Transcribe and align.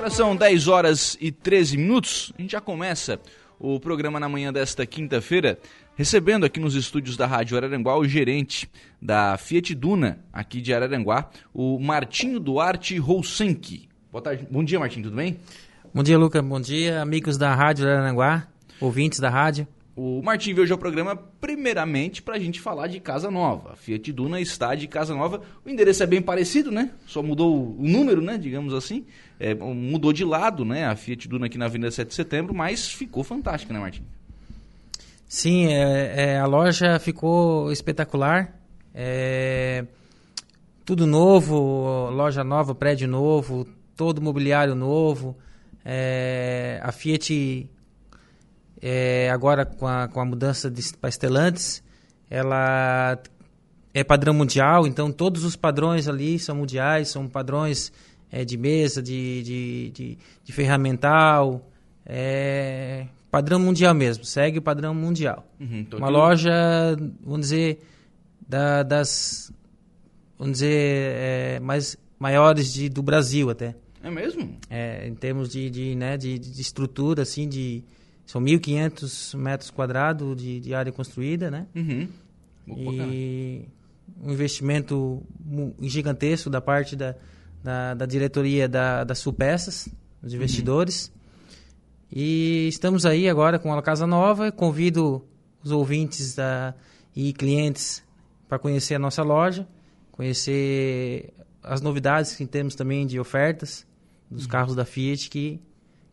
Agora 0.00 0.14
são 0.14 0.34
10 0.34 0.66
horas 0.66 1.18
e 1.20 1.30
13 1.30 1.76
minutos. 1.76 2.32
A 2.38 2.40
gente 2.40 2.52
já 2.52 2.60
começa 2.62 3.20
o 3.58 3.78
programa 3.78 4.18
na 4.18 4.30
manhã 4.30 4.50
desta 4.50 4.86
quinta-feira, 4.86 5.58
recebendo 5.94 6.46
aqui 6.46 6.58
nos 6.58 6.74
estúdios 6.74 7.18
da 7.18 7.26
Rádio 7.26 7.54
Araranguá 7.54 7.98
o 7.98 8.08
gerente 8.08 8.66
da 9.00 9.36
Fiat 9.36 9.74
Duna, 9.74 10.18
aqui 10.32 10.62
de 10.62 10.72
Araranguá, 10.72 11.28
o 11.52 11.78
Martinho 11.78 12.40
Duarte 12.40 12.96
Roussenck. 12.96 13.90
Boa 14.10 14.22
tarde. 14.22 14.48
Bom 14.50 14.64
dia, 14.64 14.80
Martinho, 14.80 15.02
tudo 15.02 15.16
bem? 15.16 15.38
Bom 15.92 16.02
dia, 16.02 16.16
Luca. 16.16 16.40
Bom 16.40 16.62
dia, 16.62 17.02
amigos 17.02 17.36
da 17.36 17.54
Rádio 17.54 17.86
Araranguá, 17.86 18.48
ouvintes 18.80 19.20
da 19.20 19.28
rádio. 19.28 19.68
O 20.02 20.22
Martim 20.22 20.54
veio 20.54 20.62
hoje 20.62 20.72
ao 20.72 20.78
programa 20.78 21.14
primeiramente 21.14 22.22
para 22.22 22.36
a 22.36 22.38
gente 22.38 22.58
falar 22.58 22.86
de 22.86 22.98
Casa 23.00 23.30
Nova. 23.30 23.72
A 23.72 23.76
Fiat 23.76 24.10
Duna 24.10 24.40
está 24.40 24.74
de 24.74 24.88
Casa 24.88 25.14
Nova. 25.14 25.42
O 25.62 25.68
endereço 25.68 26.02
é 26.02 26.06
bem 26.06 26.22
parecido, 26.22 26.72
né? 26.72 26.92
Só 27.06 27.22
mudou 27.22 27.76
o 27.78 27.86
número, 27.86 28.22
né? 28.22 28.38
Digamos 28.38 28.72
assim. 28.72 29.04
É, 29.38 29.52
mudou 29.54 30.10
de 30.10 30.24
lado, 30.24 30.64
né? 30.64 30.86
A 30.86 30.96
Fiat 30.96 31.28
Duna 31.28 31.44
aqui 31.44 31.58
na 31.58 31.66
Avenida 31.66 31.90
7 31.90 32.08
de 32.08 32.14
Setembro, 32.14 32.54
mas 32.54 32.90
ficou 32.90 33.22
fantástica, 33.22 33.74
né, 33.74 33.78
Martim? 33.78 34.02
Sim, 35.28 35.66
é, 35.66 36.14
é, 36.16 36.38
a 36.38 36.46
loja 36.46 36.98
ficou 36.98 37.70
espetacular. 37.70 38.58
É, 38.94 39.84
tudo 40.82 41.06
novo, 41.06 42.08
loja 42.08 42.42
nova, 42.42 42.74
prédio 42.74 43.06
novo, 43.06 43.68
todo 43.94 44.22
mobiliário 44.22 44.74
novo. 44.74 45.36
É, 45.84 46.80
a 46.82 46.90
Fiat 46.90 47.68
é, 48.80 49.30
agora 49.30 49.64
com 49.64 49.86
a, 49.86 50.08
com 50.08 50.20
a 50.20 50.24
mudança 50.24 50.72
para 51.00 51.08
Estelantes, 51.08 51.82
ela 52.28 53.18
é 53.92 54.04
padrão 54.04 54.32
mundial, 54.32 54.86
então 54.86 55.10
todos 55.10 55.44
os 55.44 55.56
padrões 55.56 56.08
ali 56.08 56.38
são 56.38 56.56
mundiais, 56.56 57.08
são 57.08 57.28
padrões 57.28 57.92
é, 58.30 58.44
de 58.44 58.56
mesa, 58.56 59.02
de, 59.02 59.42
de, 59.42 59.90
de, 59.90 60.18
de 60.44 60.52
ferramental, 60.52 61.68
é, 62.06 63.06
padrão 63.30 63.58
mundial 63.58 63.94
mesmo, 63.94 64.24
segue 64.24 64.58
o 64.58 64.62
padrão 64.62 64.94
mundial. 64.94 65.46
Uhum, 65.58 65.86
Uma 65.94 66.08
loja, 66.08 66.52
vamos 67.22 67.40
dizer, 67.40 67.80
da, 68.48 68.82
das, 68.82 69.52
vamos 70.38 70.54
dizer, 70.54 71.14
é, 71.16 71.60
mais 71.60 71.96
maiores 72.18 72.72
de, 72.72 72.88
do 72.88 73.02
Brasil 73.02 73.50
até. 73.50 73.74
É 74.02 74.10
mesmo? 74.10 74.56
É, 74.70 75.06
em 75.06 75.14
termos 75.14 75.50
de, 75.50 75.68
de, 75.68 75.94
né, 75.94 76.16
de, 76.16 76.38
de 76.38 76.60
estrutura, 76.60 77.22
assim, 77.22 77.48
de, 77.48 77.84
são 78.30 78.40
1.500 78.40 79.36
metros 79.36 79.70
quadrados 79.70 80.36
de, 80.36 80.60
de, 80.60 80.72
área 80.72 80.92
construída, 80.92 81.50
né? 81.50 81.66
Uhum. 81.74 82.08
E 82.68 83.66
um 84.22 84.30
investimento 84.30 85.20
gigantesco 85.80 86.48
da 86.48 86.60
parte 86.60 86.94
da, 86.94 87.16
da, 87.60 87.94
da 87.94 88.06
diretoria 88.06 88.68
da, 88.68 89.02
da 89.02 89.16
Supeças, 89.16 89.88
os 90.22 90.32
investidores. 90.32 91.08
Uhum. 91.08 91.12
E 92.12 92.68
estamos 92.68 93.04
aí 93.04 93.28
agora 93.28 93.58
com 93.58 93.74
a 93.74 93.82
Casa 93.82 94.06
Nova. 94.06 94.52
Convido 94.52 95.24
os 95.60 95.72
ouvintes 95.72 96.36
da, 96.36 96.72
e 97.16 97.32
clientes 97.32 98.00
para 98.48 98.60
conhecer 98.60 98.94
a 98.94 98.98
nossa 99.00 99.24
loja, 99.24 99.66
conhecer 100.12 101.34
as 101.64 101.80
novidades 101.80 102.36
que 102.36 102.46
temos 102.46 102.76
também 102.76 103.08
de 103.08 103.18
ofertas 103.18 103.84
dos 104.30 104.44
uhum. 104.44 104.50
carros 104.50 104.76
da 104.76 104.84
Fiat 104.84 105.28
que 105.28 105.60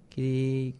que 0.10 0.74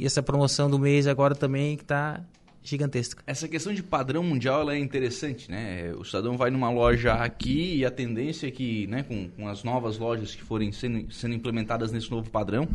essa 0.00 0.22
promoção 0.22 0.70
do 0.70 0.78
mês 0.78 1.06
agora 1.06 1.34
também 1.34 1.76
que 1.76 1.82
está 1.82 2.20
gigantesca. 2.62 3.22
Essa 3.26 3.46
questão 3.46 3.74
de 3.74 3.82
padrão 3.82 4.22
mundial 4.22 4.68
é 4.70 4.78
interessante, 4.78 5.50
né? 5.50 5.92
O 5.98 6.04
cidadão 6.04 6.36
vai 6.36 6.50
numa 6.50 6.70
loja 6.70 7.12
aqui 7.12 7.76
e 7.76 7.84
a 7.84 7.90
tendência 7.90 8.48
é 8.48 8.50
que, 8.50 8.86
né, 8.86 9.02
com, 9.02 9.28
com 9.28 9.46
as 9.46 9.62
novas 9.62 9.98
lojas 9.98 10.34
que 10.34 10.42
forem 10.42 10.72
sendo, 10.72 11.12
sendo 11.12 11.34
implementadas 11.34 11.92
nesse 11.92 12.10
novo 12.10 12.30
padrão, 12.30 12.66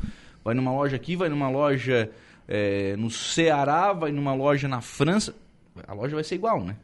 vai 0.44 0.53
numa 0.53 0.72
loja 0.72 0.95
aqui, 0.95 1.16
vai 1.16 1.28
numa 1.28 1.50
loja 1.50 2.09
é, 2.48 2.95
no 2.98 3.09
Ceará, 3.09 3.92
vai 3.92 4.11
numa 4.11 4.33
loja 4.36 4.67
na 4.67 4.80
França, 4.80 5.33
a 5.88 5.94
loja 5.94 6.14
vai 6.14 6.23
ser 6.23 6.36
igual, 6.36 6.64
né? 6.64 6.76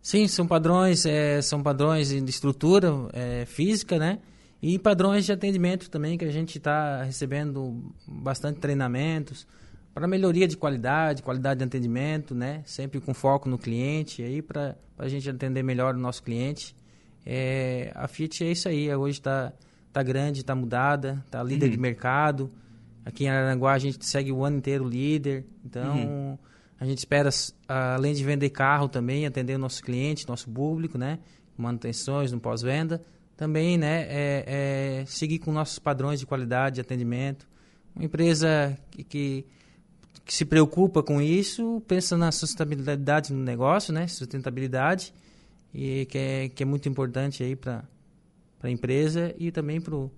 Sim, 0.00 0.28
são 0.28 0.46
padrões, 0.46 1.06
é, 1.06 1.42
são 1.42 1.62
padrões 1.62 2.10
de 2.10 2.30
estrutura 2.30 2.92
é, 3.12 3.44
física, 3.46 3.98
né? 3.98 4.20
E 4.62 4.78
padrões 4.78 5.26
de 5.26 5.32
atendimento 5.32 5.90
também 5.90 6.16
que 6.16 6.24
a 6.24 6.30
gente 6.30 6.58
está 6.58 7.02
recebendo 7.02 7.82
bastante 8.06 8.60
treinamentos, 8.60 9.46
para 9.94 10.08
melhoria 10.08 10.48
de 10.48 10.56
qualidade, 10.56 11.22
qualidade 11.22 11.58
de 11.58 11.64
atendimento, 11.64 12.34
né? 12.34 12.62
Sempre 12.66 13.00
com 13.00 13.14
foco 13.14 13.48
no 13.48 13.56
cliente, 13.56 14.22
aí 14.22 14.42
para 14.42 14.76
a 14.98 15.08
gente 15.08 15.30
atender 15.30 15.62
melhor 15.62 15.94
o 15.94 15.98
nosso 15.98 16.20
cliente. 16.20 16.74
É, 17.24 17.92
a 17.94 18.08
Fiat 18.08 18.44
é 18.44 18.50
isso 18.50 18.68
aí, 18.68 18.92
hoje 18.92 19.18
está 19.18 19.52
tá 19.92 20.02
grande, 20.02 20.40
está 20.40 20.54
mudada, 20.54 21.22
está 21.24 21.40
líder 21.44 21.66
uhum. 21.66 21.72
de 21.72 21.78
mercado. 21.78 22.50
Aqui 23.04 23.24
em 23.24 23.28
Araranguá 23.28 23.72
a 23.72 23.78
gente 23.78 24.04
segue 24.04 24.32
o 24.32 24.44
ano 24.44 24.56
inteiro 24.56 24.86
líder, 24.86 25.46
então 25.64 25.96
uhum. 25.96 26.38
a 26.80 26.84
gente 26.84 26.98
espera, 26.98 27.30
além 27.68 28.14
de 28.14 28.24
vender 28.24 28.50
carro 28.50 28.88
também, 28.88 29.24
atender 29.24 29.54
o 29.54 29.58
nosso 29.58 29.80
cliente, 29.80 30.26
nosso 30.26 30.50
público, 30.50 30.98
né? 30.98 31.20
Manutenções 31.56 32.32
no 32.32 32.40
pós-venda, 32.40 33.00
também, 33.36 33.78
né? 33.78 34.06
É, 34.08 34.44
é, 34.46 35.04
seguir 35.06 35.38
com 35.38 35.52
nossos 35.52 35.78
padrões 35.78 36.18
de 36.18 36.26
qualidade 36.26 36.76
de 36.76 36.80
atendimento. 36.80 37.46
Uma 37.94 38.06
empresa 38.06 38.76
que, 38.90 39.04
que 39.04 39.46
que 40.24 40.32
se 40.32 40.44
preocupa 40.44 41.02
com 41.02 41.20
isso, 41.20 41.82
pensa 41.86 42.16
na 42.16 42.32
sustentabilidade 42.32 43.32
no 43.32 43.42
negócio, 43.42 43.92
né? 43.92 44.06
Sustentabilidade, 44.06 45.12
e 45.72 46.06
que 46.06 46.18
é, 46.18 46.48
que 46.48 46.62
é 46.62 46.66
muito 46.66 46.88
importante 46.88 47.42
aí 47.42 47.54
para 47.54 47.84
a 48.62 48.70
empresa 48.70 49.34
e 49.38 49.50
também 49.50 49.80
para 49.80 49.94
o 49.94 50.10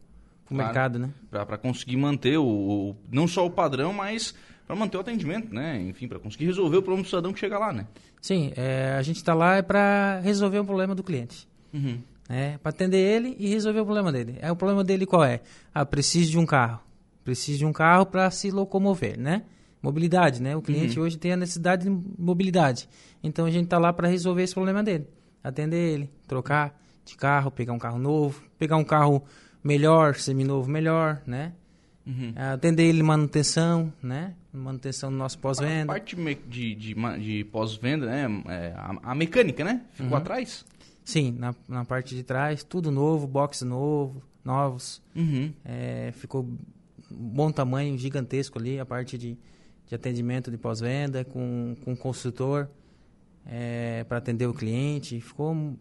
claro, 0.47 0.65
mercado, 0.65 0.99
né? 0.99 1.11
Para 1.31 1.59
conseguir 1.59 1.97
manter 1.97 2.39
o, 2.39 2.47
o, 2.47 2.97
não 3.11 3.27
só 3.27 3.45
o 3.45 3.51
padrão, 3.51 3.93
mas 3.93 4.35
para 4.67 4.77
manter 4.77 4.97
o 4.97 5.01
atendimento, 5.01 5.53
né? 5.53 5.81
Enfim, 5.83 6.07
para 6.07 6.19
conseguir 6.19 6.47
resolver 6.47 6.77
o 6.77 6.83
problema 6.83 7.03
do 7.03 7.09
cidadão 7.09 7.33
que 7.33 7.41
chega 7.41 7.59
lá, 7.59 7.73
né? 7.73 7.87
Sim, 8.21 8.53
é, 8.57 8.95
a 8.99 9.03
gente 9.03 9.17
está 9.17 9.35
lá 9.35 9.57
é 9.57 9.63
para 9.63 10.21
resolver 10.21 10.59
o 10.59 10.65
problema 10.65 10.95
do 10.95 11.03
cliente. 11.03 11.49
Uhum. 11.73 12.01
É, 12.29 12.59
para 12.59 12.71
atender 12.71 12.99
ele 12.99 13.37
e 13.39 13.49
resolver 13.49 13.81
o 13.81 13.85
problema 13.85 14.13
dele. 14.13 14.37
É 14.41 14.51
o 14.51 14.57
problema 14.57 14.83
dele 14.83 15.07
qual 15.07 15.25
é? 15.25 15.41
Ah, 15.73 15.87
preciso 15.87 16.31
de 16.33 16.39
um 16.39 16.47
carro. 16.47 16.81
Preciso 17.25 17.59
de 17.59 17.67
um 17.67 17.73
carro 17.73 18.07
para 18.07 18.31
se 18.31 18.51
locomover, 18.51 19.19
né? 19.19 19.43
Mobilidade, 19.87 20.43
né? 20.43 20.57
O 20.57 20.63
cliente 20.63 20.99
uhum. 20.99 21.05
hoje 21.05 21.17
tem 21.17 21.33
a 21.33 21.37
necessidade 21.37 21.85
de 21.85 22.03
mobilidade. 22.19 22.89
Então 23.23 23.47
a 23.47 23.51
gente 23.51 23.65
está 23.65 23.79
lá 23.79 23.93
para 23.93 24.09
resolver 24.09 24.43
esse 24.43 24.55
problema 24.55 24.83
dele, 24.83 25.07
atender 25.43 25.77
ele, 25.77 26.11
trocar 26.27 26.77
de 27.05 27.17
carro, 27.17 27.51
pegar 27.53 27.73
um 27.73 27.79
carro 27.79 27.99
novo, 27.99 28.43
pegar 28.59 28.77
um 28.77 28.85
carro 28.85 29.23
melhor, 29.63 30.17
seminovo 30.17 30.69
melhor, 30.69 31.23
né? 31.25 31.53
Uhum. 32.05 32.33
Atender 32.37 32.85
ele 32.85 33.03
manutenção, 33.03 33.93
né? 34.03 34.35
Manutenção 34.53 35.11
do 35.11 35.17
nosso 35.17 35.39
pós-venda. 35.39 35.93
A 35.93 35.95
parte 35.95 36.17
de, 36.49 36.75
de, 36.75 36.95
de 36.95 37.45
pós-venda, 37.45 38.07
né? 38.07 38.43
É, 38.49 38.73
a, 38.77 39.11
a, 39.11 39.15
mecânica, 39.15 39.65
né? 39.65 39.83
Ficou 39.93 40.13
uhum. 40.13 40.17
atrás? 40.19 40.65
Sim, 41.05 41.37
na, 41.39 41.55
na 41.69 41.85
parte 41.85 42.15
de 42.15 42.23
trás, 42.25 42.65
tudo 42.65 42.91
novo, 42.91 43.27
box 43.27 43.63
novo, 43.63 44.23
novos. 44.45 45.03
Uhum. 45.15 45.53
É, 45.65 46.13
ficou 46.13 46.43
um 46.43 47.29
bom 47.29 47.51
tamanho, 47.51 47.97
gigantesco 47.99 48.59
ali, 48.59 48.79
a 48.79 48.87
parte 48.87 49.19
de, 49.19 49.37
de 49.87 49.95
atendimento 49.95 50.51
de 50.51 50.59
pós-venda, 50.59 51.25
com, 51.25 51.77
com 51.85 51.97
consultor 51.97 52.69
é, 53.47 54.05
para 54.05 54.19
atender 54.19 54.47
o 54.47 54.55
cliente. 54.55 55.21
Ficou 55.21 55.77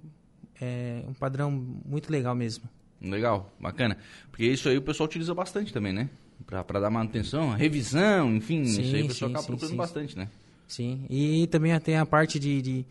é, 0.61 1.03
um 1.07 1.13
padrão 1.13 1.51
muito 1.51 2.11
legal 2.11 2.35
mesmo. 2.35 2.69
Legal, 3.01 3.53
bacana. 3.59 3.97
Porque 4.31 4.45
isso 4.45 4.69
aí 4.69 4.77
o 4.77 4.81
pessoal 4.81 5.07
utiliza 5.07 5.33
bastante 5.33 5.73
também, 5.73 5.93
né? 5.93 6.09
Para 6.45 6.79
dar 6.79 6.89
manutenção, 6.89 7.51
revisão, 7.51 8.35
enfim, 8.35 8.65
sim, 8.65 8.81
isso 8.81 8.95
aí 8.95 9.03
o 9.03 9.07
pessoal 9.07 9.29
sim, 9.29 9.35
acaba 9.35 9.47
procurando 9.47 9.71
sim, 9.71 9.77
bastante, 9.77 10.17
né? 10.17 10.27
Sim, 10.67 11.05
e 11.09 11.47
também 11.47 11.77
tem 11.79 11.97
a 11.97 12.05
parte 12.05 12.39
de, 12.39 12.61
de 12.61 12.85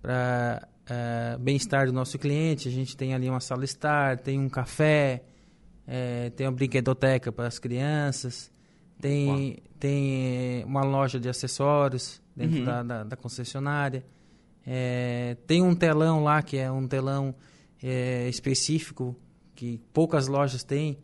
para 0.00 0.62
uh, 0.62 0.76
é, 0.88 1.36
bem-estar 1.38 1.86
do 1.86 1.92
nosso 1.92 2.18
cliente, 2.18 2.68
a 2.68 2.70
gente 2.70 2.96
tem 2.96 3.12
ali 3.12 3.28
uma 3.28 3.40
sala 3.40 3.64
estar, 3.64 4.18
tem 4.18 4.38
um 4.38 4.48
café, 4.48 5.22
é, 5.86 6.30
tem 6.30 6.46
uma 6.46 6.52
brinquedoteca 6.52 7.30
para 7.32 7.48
as 7.48 7.58
crianças, 7.58 8.50
tem, 9.00 9.58
tem 9.78 10.64
uma 10.64 10.82
loja 10.82 11.20
de 11.20 11.28
acessórios 11.28 12.20
dentro 12.34 12.58
uhum. 12.58 12.64
da, 12.64 12.82
da, 12.82 13.04
da, 13.04 13.16
concessionária. 13.16 14.04
É, 14.66 15.36
tem 15.46 15.62
um 15.62 15.74
telão 15.74 16.24
lá 16.24 16.42
que 16.42 16.56
é 16.56 16.70
um 16.70 16.88
telão 16.88 17.34
é, 17.82 18.28
específico 18.28 19.16
que 19.54 19.80
poucas 19.92 20.26
lojas 20.26 20.64
têm, 20.64 20.98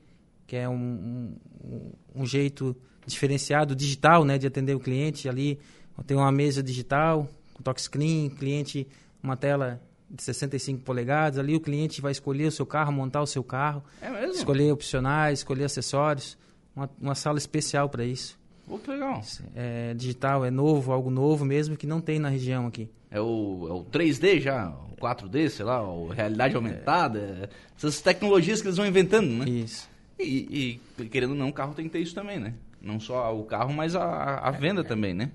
que 0.46 0.56
é 0.56 0.68
um, 0.68 1.36
um, 1.64 1.92
um, 2.14 2.26
jeito 2.26 2.76
diferenciado, 3.06 3.74
digital, 3.74 4.24
né, 4.24 4.36
de 4.36 4.46
atender 4.46 4.74
o 4.74 4.80
cliente. 4.80 5.28
Ali 5.28 5.58
tem 6.06 6.16
uma 6.16 6.32
mesa 6.32 6.62
digital, 6.62 7.28
com 7.54 7.62
touchscreen, 7.62 8.30
cliente, 8.30 8.86
uma 9.22 9.36
tela 9.36 9.80
de 10.10 10.22
65 10.22 10.82
polegadas. 10.82 11.38
Ali 11.38 11.54
o 11.54 11.60
cliente 11.60 12.00
vai 12.00 12.12
escolher 12.12 12.48
o 12.48 12.52
seu 12.52 12.66
carro, 12.66 12.92
montar 12.92 13.22
o 13.22 13.26
seu 13.26 13.44
carro, 13.44 13.82
é 14.00 14.26
escolher 14.28 14.72
opcionais, 14.72 15.40
escolher 15.40 15.64
acessórios 15.64 16.36
uma, 16.74 16.90
uma 17.00 17.14
sala 17.14 17.38
especial 17.38 17.88
para 17.88 18.04
isso. 18.04 18.38
Pô, 18.66 18.78
que 18.78 18.90
legal. 18.90 19.20
É 19.54 19.94
digital, 19.94 20.44
é 20.44 20.50
novo, 20.50 20.92
algo 20.92 21.10
novo 21.10 21.44
mesmo 21.44 21.76
que 21.76 21.86
não 21.86 22.00
tem 22.00 22.18
na 22.18 22.28
região 22.28 22.66
aqui. 22.66 22.88
É 23.10 23.20
o, 23.20 23.66
é 23.68 23.72
o 23.72 23.84
3D 23.84 24.40
já, 24.40 24.70
o 24.70 24.96
4D, 24.96 25.48
sei 25.50 25.64
lá, 25.64 25.82
o 25.82 26.08
realidade 26.08 26.56
aumentada, 26.56 27.18
é. 27.18 27.48
essas 27.76 28.00
tecnologias 28.00 28.62
que 28.62 28.68
eles 28.68 28.76
vão 28.76 28.86
inventando, 28.86 29.28
né? 29.28 29.44
Isso. 29.48 29.90
E, 30.18 30.80
e, 30.98 31.04
querendo 31.06 31.30
ou 31.30 31.36
não, 31.36 31.48
o 31.48 31.52
carro 31.52 31.74
tem 31.74 31.84
que 31.86 31.90
ter 31.90 31.98
isso 31.98 32.14
também, 32.14 32.38
né? 32.38 32.54
Não 32.80 32.98
só 32.98 33.36
o 33.36 33.44
carro, 33.44 33.72
mas 33.72 33.94
a, 33.94 34.38
a 34.38 34.50
venda 34.50 34.82
também, 34.82 35.12
né? 35.12 35.30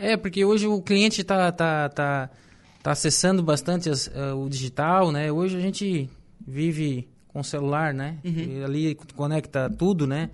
É, 0.00 0.16
porque 0.16 0.44
hoje 0.44 0.66
o 0.66 0.80
cliente 0.80 1.20
está 1.20 1.52
tá, 1.52 1.88
tá, 1.88 2.30
tá 2.82 2.90
acessando 2.90 3.42
bastante 3.42 3.88
as, 3.88 4.08
uh, 4.08 4.36
o 4.36 4.48
digital, 4.48 5.12
né? 5.12 5.30
Hoje 5.30 5.56
a 5.56 5.60
gente 5.60 6.08
vive 6.46 7.08
com 7.28 7.40
o 7.40 7.44
celular, 7.44 7.94
né? 7.94 8.18
Uhum. 8.24 8.64
ali 8.64 8.94
conecta 9.14 9.70
tudo, 9.70 10.06
né? 10.06 10.30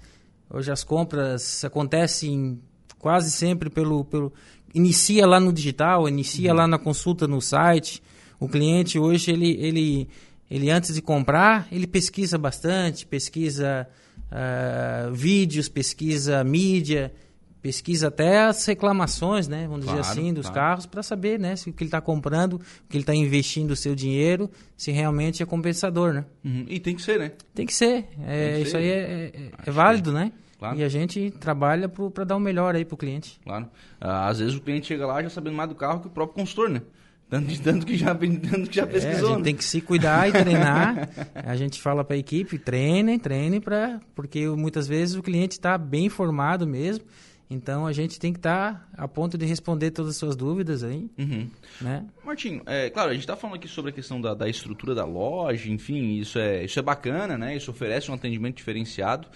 Hoje 0.51 0.73
as 0.73 0.83
compras 0.83 1.65
acontecem 1.65 2.61
quase 2.99 3.31
sempre 3.31 3.69
pelo, 3.69 4.05
pelo 4.05 4.33
inicia 4.75 5.27
lá 5.27 5.39
no 5.39 5.53
digital, 5.53 6.09
inicia 6.09 6.51
uhum. 6.51 6.57
lá 6.57 6.67
na 6.67 6.79
consulta 6.79 7.27
no 7.27 7.41
site. 7.41 8.03
O 8.41 8.49
cliente 8.49 8.99
hoje 8.99 9.31
ele 9.31 9.57
ele 9.61 10.09
ele 10.51 10.71
antes 10.71 10.95
de 10.95 11.03
comprar 11.03 11.69
ele 11.71 11.87
pesquisa 11.87 12.39
bastante, 12.39 13.07
pesquisa 13.07 13.87
uh, 14.33 15.13
vídeos, 15.13 15.69
pesquisa 15.69 16.43
mídia, 16.45 17.13
pesquisa 17.61 18.09
até 18.09 18.47
as 18.47 18.65
reclamações, 18.65 19.49
né, 19.49 19.67
vamos 19.69 19.85
claro, 19.85 20.01
dizer 20.01 20.13
assim, 20.13 20.33
dos 20.33 20.47
claro. 20.47 20.55
carros 20.55 20.87
para 20.87 21.03
saber, 21.03 21.39
né, 21.39 21.57
se 21.57 21.71
o 21.71 21.73
que 21.73 21.83
ele 21.83 21.89
está 21.89 22.01
comprando, 22.01 22.55
o 22.55 22.59
que 22.89 22.97
ele 22.97 23.03
está 23.03 23.15
investindo 23.15 23.73
o 23.73 23.77
seu 23.77 23.95
dinheiro, 23.95 24.51
se 24.77 24.91
realmente 24.91 25.43
é 25.43 25.47
compensador, 25.47 26.13
né? 26.13 26.25
Uhum. 26.45 26.65
E 26.69 26.79
tem 26.79 26.95
que 26.95 27.03
ser, 27.03 27.19
né? 27.19 27.33
Tem 27.55 27.67
que 27.67 27.75
ser. 27.75 28.07
É, 28.27 28.47
tem 28.47 28.55
que 28.55 28.63
isso 28.63 28.71
ser. 28.71 28.77
aí 28.77 28.89
é, 28.89 29.33
é, 29.35 29.51
é 29.67 29.71
válido, 29.71 30.13
né? 30.13 30.33
Claro. 30.59 30.77
E 30.77 30.83
a 30.83 30.89
gente 30.89 31.31
trabalha 31.31 31.89
para 31.89 32.25
dar 32.25 32.37
o 32.37 32.41
melhor 32.41 32.75
aí 32.75 32.85
para 32.85 32.95
o 32.95 32.99
cliente. 32.99 33.39
Claro. 33.45 33.69
Ah, 34.01 34.29
às 34.29 34.41
vezes 34.41 34.57
o 34.57 34.61
cliente 34.61 34.89
chega 34.89 35.07
lá 35.07 35.23
já 35.23 35.31
sabendo 35.31 35.55
mais 35.57 35.69
do 35.69 35.75
carro 35.75 36.01
que 36.01 36.09
o 36.09 36.11
próprio 36.11 36.35
consultor, 36.35 36.69
né? 36.69 36.83
Tanto, 37.31 37.61
tanto, 37.61 37.87
que 37.87 37.97
já, 37.97 38.15
tanto 38.15 38.71
que 38.71 38.77
já 38.77 38.87
pesquisou. 38.87 39.13
É, 39.13 39.13
a 39.13 39.29
gente 39.29 39.39
né? 39.39 39.45
tem 39.45 39.55
que 39.55 39.65
se 39.65 39.81
cuidar 39.83 40.29
e 40.29 40.33
treinar. 40.33 41.09
a 41.35 41.57
gente 41.57 41.81
fala 41.81 42.03
para 42.03 42.17
a 42.17 42.19
equipe, 42.19 42.59
treinem, 42.59 43.19
treinem, 43.19 43.61
pra, 43.61 44.01
porque 44.15 44.49
muitas 44.49 44.89
vezes 44.89 45.15
o 45.15 45.23
cliente 45.23 45.53
está 45.53 45.77
bem 45.77 46.07
informado 46.07 46.67
mesmo. 46.67 47.05
Então 47.51 47.87
a 47.87 47.93
gente 47.93 48.21
tem 48.21 48.33
que 48.33 48.39
estar 48.39 48.89
tá 48.95 49.05
a 49.05 49.09
ponto 49.09 49.39
de 49.39 49.47
responder 49.47 49.91
todas 49.91 50.11
as 50.11 50.17
suas 50.17 50.37
dúvidas 50.37 50.85
aí. 50.85 51.09
Uhum. 51.19 51.49
Né? 51.81 52.05
Martinho, 52.25 52.63
é, 52.67 52.91
claro, 52.91 53.11
a 53.11 53.13
gente 53.15 53.23
está 53.23 53.37
falando 53.37 53.57
aqui 53.57 53.69
sobre 53.69 53.91
a 53.91 53.95
questão 53.95 54.21
da, 54.21 54.35
da, 54.35 54.49
estrutura 54.49 54.95
da 54.95 55.05
loja, 55.05 55.71
enfim, 55.71 56.19
isso 56.19 56.39
é, 56.39 56.65
isso 56.65 56.79
é 56.79 56.83
bacana, 56.83 57.39
né? 57.39 57.57
Isso 57.57 57.71
oferece 57.71 58.11
um 58.11 58.15
atendimento 58.15 58.57
diferenciado. 58.57 59.29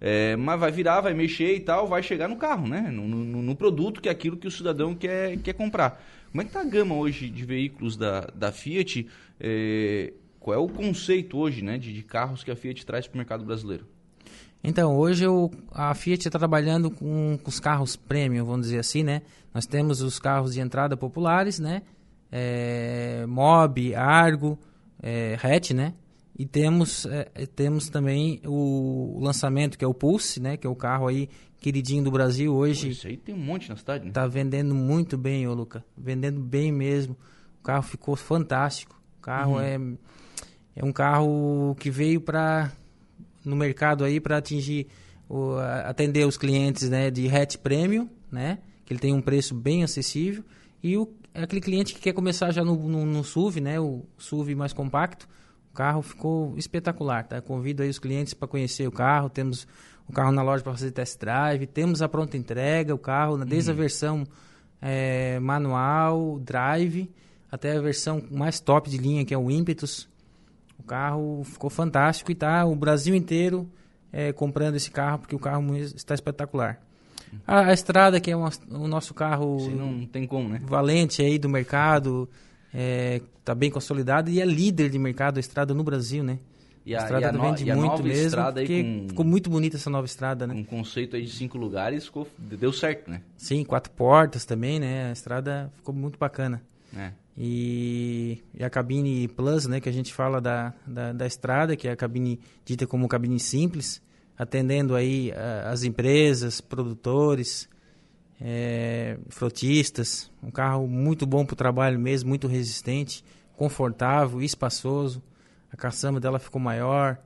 É, 0.00 0.34
mas 0.34 0.58
vai 0.58 0.72
virar, 0.72 1.02
vai 1.02 1.12
mexer 1.12 1.54
e 1.54 1.60
tal, 1.60 1.86
vai 1.86 2.02
chegar 2.02 2.26
no 2.26 2.36
carro, 2.36 2.66
né? 2.66 2.90
No, 2.90 3.06
no, 3.06 3.42
no, 3.42 3.54
produto 3.54 4.00
que 4.00 4.08
é 4.08 4.12
aquilo 4.12 4.36
que 4.36 4.48
o 4.48 4.50
cidadão 4.50 4.94
quer, 4.94 5.36
quer 5.38 5.52
comprar. 5.52 6.02
Como 6.30 6.40
é 6.40 6.44
que 6.44 6.50
tá 6.50 6.62
a 6.62 6.64
gama 6.64 6.94
hoje 6.94 7.28
de 7.28 7.44
veículos 7.44 7.96
da, 7.96 8.22
da 8.34 8.50
Fiat? 8.50 9.06
É, 9.38 10.12
qual 10.40 10.54
é 10.54 10.58
o 10.58 10.68
conceito 10.68 11.36
hoje 11.36 11.62
né, 11.62 11.76
de, 11.76 11.92
de 11.92 12.02
carros 12.02 12.42
que 12.42 12.50
a 12.50 12.56
Fiat 12.56 12.86
traz 12.86 13.06
para 13.06 13.14
o 13.14 13.18
mercado 13.18 13.44
brasileiro? 13.44 13.86
Então, 14.62 14.96
hoje 14.96 15.24
eu, 15.24 15.50
a 15.72 15.94
Fiat 15.94 16.28
está 16.28 16.38
trabalhando 16.38 16.90
com, 16.90 17.38
com, 17.42 17.48
os 17.48 17.58
carros 17.58 17.96
premium, 17.96 18.44
vamos 18.44 18.66
dizer 18.66 18.78
assim, 18.78 19.02
né? 19.02 19.22
Nós 19.54 19.66
temos 19.66 20.02
os 20.02 20.18
carros 20.18 20.52
de 20.52 20.60
entrada 20.60 20.96
populares, 20.96 21.58
né? 21.58 21.82
É, 22.30 23.24
Mob, 23.26 23.94
Argo, 23.94 24.58
é, 25.02 25.38
Hatch, 25.42 25.70
né? 25.70 25.94
E 26.38 26.46
temos, 26.46 27.06
é, 27.06 27.24
temos 27.54 27.88
também 27.88 28.40
o 28.46 29.18
lançamento, 29.20 29.76
que 29.76 29.84
é 29.84 29.88
o 29.88 29.94
Pulse, 29.94 30.40
né? 30.40 30.56
Que 30.56 30.66
é 30.66 30.70
o 30.70 30.76
carro 30.76 31.08
aí 31.08 31.28
queridinho 31.58 32.04
do 32.04 32.10
Brasil 32.10 32.54
hoje. 32.54 32.86
Pô, 32.86 32.92
isso 32.92 33.06
aí 33.06 33.16
tem 33.16 33.34
um 33.34 33.38
monte 33.38 33.68
na 33.68 33.76
cidade, 33.76 34.06
né? 34.06 34.10
Tá 34.12 34.26
vendendo 34.26 34.74
muito 34.74 35.16
bem, 35.18 35.46
ô 35.46 35.54
Luca. 35.54 35.84
Vendendo 35.96 36.40
bem 36.40 36.70
mesmo. 36.70 37.16
O 37.60 37.62
carro 37.62 37.82
ficou 37.82 38.14
fantástico. 38.14 39.00
O 39.18 39.22
carro 39.22 39.52
uhum. 39.52 39.60
é, 39.60 39.78
é 40.76 40.84
um 40.84 40.92
carro 40.92 41.74
que 41.78 41.90
veio 41.90 42.20
para 42.20 42.72
no 43.44 43.56
mercado 43.56 44.04
aí 44.04 44.20
para 44.20 44.36
atingir 44.36 44.86
o, 45.28 45.54
atender 45.84 46.26
os 46.26 46.36
clientes 46.36 46.88
né, 46.88 47.10
de 47.10 47.28
hatch 47.28 47.56
premium, 47.56 48.08
né? 48.30 48.58
Que 48.84 48.92
ele 48.92 49.00
tem 49.00 49.14
um 49.14 49.20
preço 49.20 49.54
bem 49.54 49.82
acessível. 49.82 50.44
E 50.82 50.96
o, 50.96 51.08
aquele 51.34 51.60
cliente 51.60 51.94
que 51.94 52.00
quer 52.00 52.12
começar 52.12 52.50
já 52.50 52.64
no, 52.64 52.76
no, 52.76 53.06
no 53.06 53.24
SUV, 53.24 53.60
né? 53.60 53.78
O 53.78 54.04
SUV 54.18 54.54
mais 54.54 54.72
compacto 54.72 55.28
o 55.70 55.74
carro 55.74 56.02
ficou 56.02 56.54
espetacular, 56.58 57.24
tá? 57.24 57.40
Convido 57.40 57.82
aí 57.82 57.88
os 57.88 57.98
clientes 57.98 58.34
para 58.34 58.48
conhecer 58.48 58.86
o 58.88 58.92
carro. 58.92 59.30
Temos 59.30 59.66
o 60.08 60.12
carro 60.12 60.32
na 60.32 60.42
loja 60.42 60.62
para 60.64 60.72
fazer 60.72 60.90
test 60.90 61.18
drive, 61.20 61.66
temos 61.66 62.02
a 62.02 62.08
pronta 62.08 62.36
entrega, 62.36 62.92
o 62.92 62.98
carro 62.98 63.38
desde 63.44 63.70
uhum. 63.70 63.76
a 63.76 63.80
versão 63.80 64.26
é, 64.82 65.38
manual, 65.38 66.40
drive, 66.40 67.08
até 67.50 67.76
a 67.76 67.80
versão 67.80 68.20
mais 68.30 68.58
top 68.58 68.90
de 68.90 68.98
linha 68.98 69.24
que 69.24 69.32
é 69.32 69.38
o 69.38 69.48
Impetus. 69.50 70.08
O 70.90 70.94
carro 71.00 71.44
ficou 71.44 71.70
fantástico 71.70 72.32
e 72.32 72.34
tá 72.34 72.64
o 72.64 72.74
Brasil 72.74 73.14
inteiro 73.14 73.70
é, 74.12 74.32
comprando 74.32 74.74
esse 74.74 74.90
carro 74.90 75.20
porque 75.20 75.36
o 75.36 75.38
carro 75.38 75.76
está 75.76 76.14
espetacular. 76.14 76.80
A, 77.46 77.66
a 77.66 77.72
estrada 77.72 78.18
que 78.18 78.28
é 78.28 78.34
uma, 78.34 78.50
o 78.68 78.88
nosso 78.88 79.14
carro 79.14 79.60
Sim, 79.60 79.76
não 79.76 80.04
tem 80.04 80.26
como, 80.26 80.48
né? 80.48 80.58
valente 80.64 81.22
aí 81.22 81.38
do 81.38 81.48
mercado 81.48 82.28
está 82.66 82.76
é, 82.76 83.22
tá 83.44 83.54
bem 83.54 83.70
consolidado 83.70 84.30
e 84.30 84.40
é 84.40 84.44
líder 84.44 84.90
de 84.90 84.98
mercado 84.98 85.36
a 85.36 85.40
estrada 85.40 85.72
no 85.72 85.84
Brasil, 85.84 86.24
né? 86.24 86.40
E 86.84 86.92
a, 86.92 86.98
a 86.98 87.02
estrada 87.04 87.24
e 87.24 87.28
a 87.28 87.40
vende 87.40 87.64
no, 87.66 87.76
muito 87.76 88.02
mesmo, 88.02 88.26
estrada 88.26 88.60
porque 88.60 88.82
com, 88.82 89.08
ficou 89.10 89.24
muito 89.24 89.48
bonita 89.48 89.76
essa 89.76 89.90
nova 89.90 90.06
estrada, 90.06 90.44
né? 90.44 90.54
Um 90.54 90.64
conceito 90.64 91.14
aí 91.14 91.22
de 91.22 91.30
cinco 91.30 91.56
lugares 91.56 92.06
ficou, 92.06 92.26
deu 92.36 92.72
certo, 92.72 93.08
né? 93.08 93.22
Sim, 93.36 93.62
quatro 93.62 93.92
portas 93.92 94.44
também, 94.44 94.80
né? 94.80 95.10
A 95.10 95.12
estrada 95.12 95.70
ficou 95.76 95.94
muito 95.94 96.18
bacana. 96.18 96.60
É. 96.96 97.12
E, 97.36 98.42
e, 98.54 98.62
a 98.62 98.68
cabine 98.68 99.28
Plus, 99.28 99.66
né? 99.66 99.80
Que 99.80 99.88
a 99.88 99.92
gente 99.92 100.12
fala 100.12 100.40
da, 100.40 100.74
da, 100.86 101.12
da, 101.12 101.26
estrada, 101.26 101.76
que 101.76 101.88
é 101.88 101.92
a 101.92 101.96
cabine 101.96 102.40
dita 102.64 102.86
como 102.86 103.08
cabine 103.08 103.38
simples, 103.38 104.02
atendendo 104.36 104.94
aí 104.94 105.32
a, 105.32 105.70
as 105.70 105.82
empresas, 105.82 106.60
produtores, 106.60 107.68
é, 108.40 109.18
frotistas, 109.28 110.30
um 110.42 110.50
carro 110.50 110.86
muito 110.86 111.26
bom 111.26 111.44
para 111.44 111.54
o 111.54 111.56
trabalho 111.56 111.98
mesmo, 111.98 112.28
muito 112.28 112.48
resistente, 112.48 113.24
confortável, 113.56 114.42
espaçoso. 114.42 115.22
A 115.72 115.76
caçamba 115.76 116.18
dela 116.18 116.38
ficou 116.38 116.60
maior, 116.60 117.18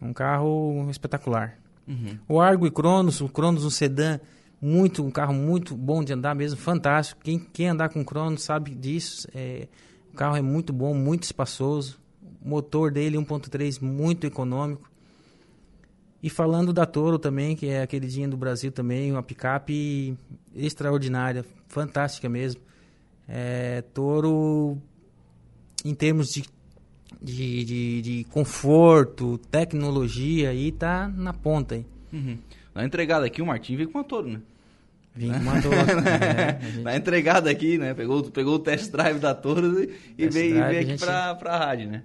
um 0.00 0.12
carro 0.12 0.88
espetacular. 0.90 1.58
Uhum. 1.86 2.18
O 2.28 2.40
Argo 2.40 2.66
e 2.66 2.70
Cronos, 2.70 3.20
o 3.20 3.28
Cronos 3.28 3.64
um 3.64 3.70
sedã, 3.70 4.20
muito 4.60 5.04
um 5.04 5.10
carro 5.10 5.32
muito 5.32 5.76
bom 5.76 6.02
de 6.02 6.12
andar 6.12 6.34
mesmo, 6.34 6.58
fantástico. 6.58 7.20
Quem, 7.22 7.38
quem 7.38 7.68
andar 7.68 7.88
com 7.90 8.04
Cronos 8.04 8.42
sabe 8.42 8.74
disso. 8.74 9.28
É, 9.34 9.68
o 10.12 10.16
carro 10.16 10.36
é 10.36 10.42
muito 10.42 10.72
bom, 10.72 10.94
muito 10.94 11.24
espaçoso. 11.24 12.00
O 12.42 12.48
motor 12.48 12.90
dele 12.90 13.16
1.3 13.16 13.80
muito 13.80 14.26
econômico. 14.26 14.90
E 16.20 16.28
falando 16.28 16.72
da 16.72 16.84
Toro 16.84 17.18
também, 17.18 17.54
que 17.54 17.66
é 17.66 17.82
a 17.82 17.86
queridinha 17.86 18.28
do 18.28 18.36
Brasil 18.36 18.72
também, 18.72 19.12
uma 19.12 19.22
picape 19.22 20.16
extraordinária, 20.54 21.44
fantástica 21.68 22.28
mesmo. 22.28 22.60
É, 23.28 23.82
Toro, 23.94 24.78
em 25.84 25.94
termos 25.94 26.28
de, 26.30 26.44
de, 27.22 27.64
de, 27.64 28.02
de, 28.02 28.24
conforto, 28.24 29.38
tecnologia, 29.50 30.50
aí 30.50 30.72
tá 30.72 31.06
na 31.06 31.32
ponta 31.32 31.76
aí. 31.76 31.86
Uhum. 32.12 32.38
Na 32.78 32.84
entregada 32.84 33.26
aqui, 33.26 33.42
o 33.42 33.46
Martim 33.46 33.74
veio 33.74 33.90
com 33.90 33.98
uma 33.98 34.04
Toro, 34.04 34.28
né? 34.28 34.40
Vim 35.12 35.32
com 35.32 35.38
uma 35.40 35.60
Toro. 35.60 35.74
é, 36.08 36.60
gente... 36.64 36.78
Na 36.82 36.96
entregada 36.96 37.50
aqui, 37.50 37.76
né? 37.76 37.92
Pegou, 37.92 38.22
pegou 38.30 38.54
o 38.54 38.58
test 38.60 38.92
drive 38.92 39.18
da 39.18 39.34
Toro 39.34 39.82
e 40.16 40.28
veio, 40.28 40.54
drive, 40.54 40.68
veio 40.68 40.80
aqui 40.82 40.90
gente... 40.90 41.00
pra, 41.00 41.34
pra 41.34 41.58
rádio, 41.58 41.88
né? 41.88 42.04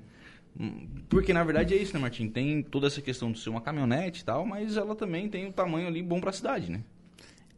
Porque 1.08 1.32
na 1.32 1.44
verdade 1.44 1.76
é 1.76 1.78
isso, 1.78 1.94
né, 1.94 2.00
Martim? 2.00 2.28
Tem 2.28 2.64
toda 2.64 2.88
essa 2.88 3.04
questão 3.04 3.32
de 3.32 3.38
ser 3.38 3.52
uma 3.52 3.62
caminhonete 3.62 4.24
e 4.24 4.26
tal, 4.26 4.48
mas 4.48 4.76
ela 4.76 4.96
também 4.96 5.30
tem 5.30 5.46
um 5.46 5.52
tamanho 5.52 5.86
ali 5.86 6.02
bom 6.02 6.20
para 6.20 6.32
a 6.32 6.34
cidade, 6.34 6.72
né? 6.72 6.82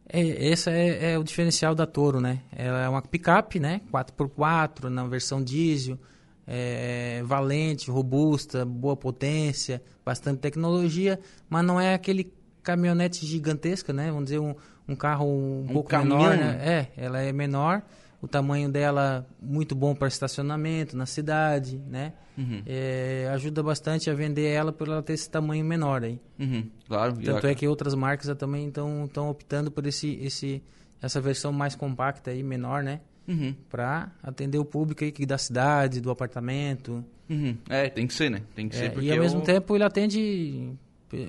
É, 0.06 0.20
esse 0.20 0.68
é, 0.68 1.12
é, 1.12 1.18
o 1.18 1.24
diferencial 1.24 1.74
da 1.74 1.86
Toro, 1.86 2.20
né? 2.20 2.42
Ela 2.54 2.84
é 2.84 2.88
uma 2.90 3.00
picape, 3.00 3.58
né? 3.58 3.80
4x4 3.90 4.90
na 4.90 5.06
versão 5.06 5.42
diesel, 5.42 5.98
é, 6.46 7.22
valente, 7.24 7.90
robusta, 7.90 8.62
boa 8.66 8.94
potência, 8.94 9.82
bastante 10.04 10.38
tecnologia, 10.38 11.18
mas 11.48 11.64
não 11.64 11.80
é 11.80 11.94
aquele 11.94 12.35
caminhonete 12.66 13.24
gigantesca, 13.24 13.92
né? 13.92 14.08
Vamos 14.08 14.24
dizer 14.24 14.40
um, 14.40 14.52
um 14.88 14.96
carro 14.96 15.24
um, 15.24 15.60
um 15.60 15.72
pouco 15.72 15.88
caminhão. 15.88 16.18
menor, 16.18 16.36
né? 16.36 16.58
É, 16.60 16.88
ela 16.96 17.20
é 17.20 17.32
menor, 17.32 17.80
o 18.20 18.26
tamanho 18.26 18.68
dela 18.68 19.24
muito 19.40 19.76
bom 19.76 19.94
para 19.94 20.08
estacionamento 20.08 20.96
na 20.96 21.06
cidade, 21.06 21.80
né? 21.88 22.12
Uhum. 22.36 22.62
É, 22.66 23.30
ajuda 23.32 23.62
bastante 23.62 24.10
a 24.10 24.14
vender 24.14 24.48
ela 24.48 24.72
por 24.72 24.88
ela 24.88 25.00
ter 25.00 25.12
esse 25.12 25.30
tamanho 25.30 25.64
menor 25.64 26.02
aí. 26.02 26.18
Uhum. 26.38 26.68
Claro. 26.88 27.16
Tanto 27.24 27.46
é 27.46 27.54
que 27.54 27.68
outras 27.68 27.94
marcas 27.94 28.36
também 28.36 28.66
estão 28.66 29.30
optando 29.30 29.70
por 29.70 29.86
esse, 29.86 30.18
esse, 30.20 30.60
essa 31.00 31.20
versão 31.20 31.52
mais 31.52 31.76
compacta 31.76 32.32
aí, 32.32 32.42
menor, 32.42 32.82
né? 32.82 33.00
Uhum. 33.28 33.54
Para 33.70 34.10
atender 34.22 34.58
o 34.58 34.64
público 34.64 35.04
aí 35.04 35.12
da 35.24 35.38
cidade, 35.38 36.00
do 36.00 36.10
apartamento. 36.10 37.04
Uhum. 37.30 37.56
É, 37.68 37.88
tem 37.88 38.08
que 38.08 38.12
ser, 38.14 38.28
né? 38.28 38.42
Tem 38.56 38.68
que 38.68 38.76
é, 38.76 38.80
ser 38.80 38.90
porque 38.90 39.06
e 39.06 39.12
ao 39.12 39.18
mesmo 39.18 39.40
tempo 39.40 39.74
ele 39.76 39.84
atende 39.84 40.72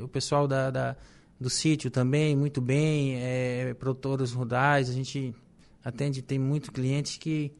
o 0.02 0.08
pessoal 0.08 0.48
da, 0.48 0.72
da 0.72 0.96
do 1.40 1.50
sítio 1.50 1.92
também 1.92 2.36
muito 2.36 2.60
bem, 2.60 3.16
é, 3.18 3.74
produtores 3.76 4.32
rurais, 4.32 4.90
a 4.90 4.94
gente 4.94 5.34
atende, 5.84 6.22
tem 6.22 6.40
muito 6.40 6.72
cliente 6.72 7.20
que, 7.20 7.52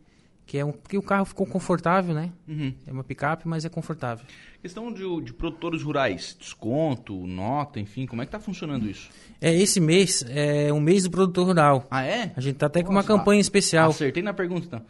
que 0.46 0.58
é 0.58 0.66
um, 0.66 0.72
porque 0.72 0.98
o 0.98 1.02
carro 1.02 1.26
ficou 1.26 1.46
confortável, 1.46 2.14
né? 2.14 2.32
Uhum. 2.48 2.74
É 2.86 2.92
uma 2.92 3.04
picape, 3.04 3.48
mas 3.48 3.66
é 3.66 3.70
confortável. 3.70 4.26
Questão 4.62 4.92
de, 4.92 5.04
de 5.22 5.32
produtores 5.32 5.84
rurais, 5.84 6.36
desconto, 6.38 7.16
nota, 7.28 7.80
enfim, 7.80 8.06
como 8.06 8.22
é 8.22 8.26
que 8.26 8.30
está 8.30 8.40
funcionando 8.40 8.90
isso? 8.90 9.10
É, 9.40 9.54
esse 9.54 9.80
mês 9.80 10.26
é 10.28 10.74
um 10.74 10.80
mês 10.80 11.04
do 11.04 11.12
produtor 11.12 11.46
rural. 11.46 11.88
Ah, 11.92 12.04
é? 12.04 12.34
A 12.36 12.42
gente 12.42 12.58
tá 12.58 12.66
até 12.66 12.82
com 12.82 12.90
uma 12.90 12.96
Nossa, 13.02 13.08
campanha 13.08 13.40
especial. 13.40 13.92
Acertei 13.92 14.24
na 14.24 14.34
pergunta, 14.34 14.66
então. 14.66 14.82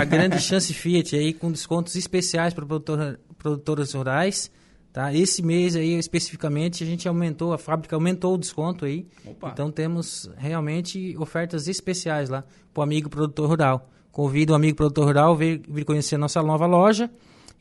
A 0.00 0.04
grande 0.04 0.38
chance 0.40 0.72
Fiat 0.72 1.16
aí 1.16 1.34
com 1.34 1.50
descontos 1.50 1.96
especiais 1.96 2.54
para 2.54 2.64
produtor, 2.64 3.18
produtores 3.36 3.92
rurais. 3.92 4.50
Tá? 4.98 5.14
Esse 5.14 5.44
mês 5.44 5.76
aí 5.76 5.96
especificamente 5.96 6.82
a 6.82 6.86
gente 6.88 7.06
aumentou, 7.06 7.52
a 7.52 7.58
fábrica 7.58 7.94
aumentou 7.94 8.34
o 8.34 8.36
desconto 8.36 8.84
aí. 8.84 9.06
Opa. 9.24 9.50
Então 9.52 9.70
temos 9.70 10.28
realmente 10.36 11.16
ofertas 11.16 11.68
especiais 11.68 12.28
lá 12.28 12.42
para 12.74 12.80
o 12.80 12.82
amigo 12.82 13.08
produtor 13.08 13.48
rural. 13.48 13.88
Convido 14.10 14.54
o 14.54 14.56
amigo 14.56 14.76
produtor 14.76 15.04
rural 15.04 15.34
a 15.34 15.36
vir, 15.36 15.62
vir 15.68 15.84
conhecer 15.84 16.16
a 16.16 16.18
nossa 16.18 16.42
nova 16.42 16.66
loja 16.66 17.08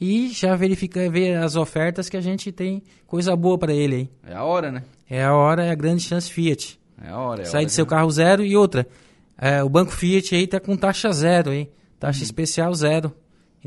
e 0.02 0.30
já 0.30 0.56
verificar 0.56 1.08
ver 1.12 1.36
as 1.36 1.56
ofertas 1.56 2.10
que 2.10 2.18
a 2.18 2.22
gente 2.22 2.52
tem 2.52 2.82
coisa 3.06 3.36
boa 3.36 3.56
para 3.56 3.72
ele 3.72 3.96
aí. 3.96 4.10
É 4.32 4.34
a 4.34 4.44
hora, 4.44 4.72
né? 4.72 4.84
É 5.08 5.24
a 5.24 5.36
hora, 5.36 5.64
é 5.64 5.70
a 5.70 5.76
grande 5.76 6.02
chance 6.02 6.32
Fiat. 6.32 6.80
É 7.00 7.10
a 7.10 7.20
hora. 7.20 7.42
É 7.42 7.44
a 7.44 7.46
Sai 7.46 7.60
hora 7.60 7.66
de 7.68 7.72
seu 7.72 7.86
carro 7.86 8.10
zero 8.10 8.44
e 8.44 8.58
outra. 8.58 8.88
é, 9.38 9.64
o 9.64 9.70
Banco 9.70 9.92
Fiat 9.92 10.34
aí 10.34 10.48
tá 10.48 10.60
com 10.60 10.76
taxa 10.76 11.12
zero, 11.12 11.54
hein? 11.54 11.70
Taxa 12.00 12.24
especial 12.24 12.74
zero. 12.74 13.14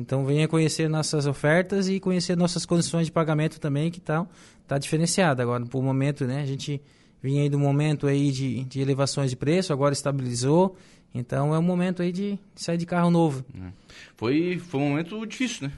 Então 0.01 0.25
venha 0.25 0.49
conhecer 0.49 0.89
nossas 0.89 1.27
ofertas 1.27 1.89
e 1.89 2.01
conhecer 2.01 2.37
nossas 2.37 2.65
condições 2.65 3.07
de 3.07 3.13
pagamento 3.13 3.61
também, 3.61 3.91
que 3.91 4.01
tá, 4.01 4.27
tá 4.67 4.79
diferenciada. 4.79 5.43
Agora, 5.43 5.65
por 5.67 5.83
momento, 5.83 6.25
né? 6.25 6.41
A 6.43 6.47
gente 6.47 6.81
vinha 7.23 7.43
aí 7.43 7.49
do 7.51 7.59
momento 7.59 8.07
aí 8.07 8.33
de, 8.33 8.65
de 8.65 8.81
elevações 8.81 9.31
de 9.31 9.37
preço, 9.37 9.73
agora 9.73 9.93
estabilizou. 9.93 10.75
Então 11.15 11.55
é 11.55 11.59
um 11.59 11.63
momento 11.63 12.03
aí 12.03 12.13
de, 12.13 12.39
sair 12.55 12.79
de 12.79 12.87
carro 12.87 13.11
novo. 13.11 13.45
Foi, 14.17 14.59
foi 14.59 14.81
um 14.81 14.89
momento 14.91 15.27
difícil, 15.27 15.69
né? 15.69 15.73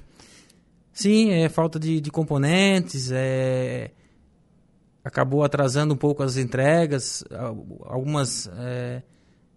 Sim, 0.93 1.31
é 1.31 1.49
falta 1.49 1.81
de, 1.81 2.01
de 2.03 2.11
componentes, 2.11 3.11
é, 3.11 3.91
acabou 5.03 5.43
atrasando 5.43 5.95
um 5.95 5.97
pouco 5.97 6.23
as 6.23 6.37
entregas, 6.37 7.25
al- 7.31 7.67
algumas 7.87 8.49
é, 8.59 9.03